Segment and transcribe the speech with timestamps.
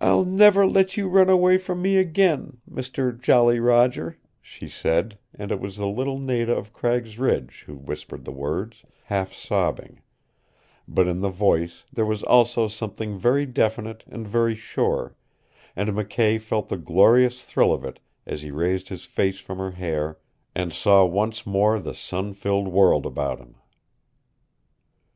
[0.00, 5.52] "I'll never let you run away from me again Mister Jolly Roger," she said, and
[5.52, 10.02] it was the little Nada of Cragg's Ridge who whispered the words, half sobbing;
[10.88, 15.14] but in the voice there was also something very definite and very sure,
[15.76, 19.70] and McKay felt the glorious thrill of it as he raised his face from her
[19.70, 20.18] hair,
[20.56, 23.54] and saw once more the sun filled world about him.